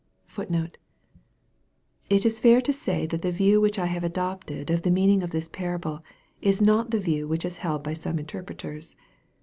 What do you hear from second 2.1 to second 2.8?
is fair to